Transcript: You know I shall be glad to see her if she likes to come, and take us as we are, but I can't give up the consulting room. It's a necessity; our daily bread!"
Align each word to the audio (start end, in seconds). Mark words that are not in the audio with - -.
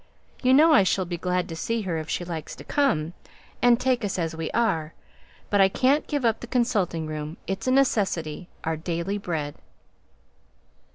You 0.41 0.55
know 0.55 0.73
I 0.73 0.81
shall 0.81 1.05
be 1.05 1.19
glad 1.19 1.47
to 1.47 1.55
see 1.55 1.83
her 1.83 1.99
if 1.99 2.09
she 2.09 2.25
likes 2.25 2.55
to 2.55 2.63
come, 2.63 3.13
and 3.61 3.79
take 3.79 4.03
us 4.03 4.17
as 4.17 4.35
we 4.35 4.49
are, 4.49 4.95
but 5.51 5.61
I 5.61 5.69
can't 5.69 6.07
give 6.07 6.25
up 6.25 6.39
the 6.39 6.47
consulting 6.47 7.05
room. 7.05 7.37
It's 7.45 7.67
a 7.67 7.71
necessity; 7.71 8.49
our 8.63 8.75
daily 8.77 9.19
bread!" 9.19 9.53